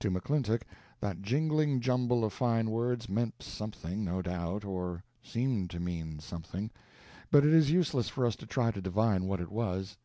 To 0.00 0.10
McClintock 0.10 0.60
that 1.00 1.22
jingling 1.22 1.80
jumble 1.80 2.22
of 2.22 2.34
fine 2.34 2.68
words 2.70 3.08
meant 3.08 3.42
something, 3.42 4.04
no 4.04 4.20
doubt, 4.20 4.62
or 4.62 5.02
seemed 5.22 5.70
to 5.70 5.80
mean 5.80 6.18
something; 6.18 6.70
but 7.30 7.46
it 7.46 7.54
is 7.54 7.70
useless 7.70 8.10
for 8.10 8.26
us 8.26 8.36
to 8.36 8.46
try 8.46 8.70
to 8.72 8.82
divine 8.82 9.24
what 9.24 9.40
it 9.40 9.50
was. 9.50 9.96